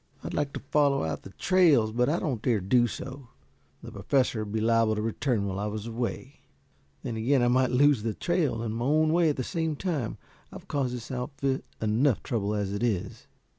"I'd 0.23 0.33
like 0.33 0.51
to 0.53 0.59
follow 0.71 1.03
out 1.03 1.21
the 1.21 1.29
trails, 1.29 1.91
but 1.91 2.09
I 2.09 2.17
don't 2.17 2.41
dare 2.41 2.59
do 2.59 2.87
so. 2.87 3.27
The 3.83 3.91
Professor 3.91 4.43
would 4.43 4.51
be 4.51 4.59
liable 4.59 4.95
to 4.95 5.01
return 5.03 5.45
while 5.45 5.59
I 5.59 5.67
was 5.67 5.85
away. 5.85 6.39
Then 7.03 7.17
again 7.17 7.43
I 7.43 7.47
might 7.49 7.69
lose 7.69 8.01
the 8.01 8.15
trail 8.15 8.63
and 8.63 8.75
my 8.75 8.85
own 8.85 9.13
way 9.13 9.29
at 9.29 9.35
the 9.37 9.43
same 9.43 9.75
time. 9.75 10.17
I've 10.51 10.67
caused 10.67 10.95
this 10.95 11.11
outfit 11.11 11.63
enough 11.79 12.23
trouble 12.23 12.55
as 12.55 12.73
it 12.73 12.81
is." 12.81 13.27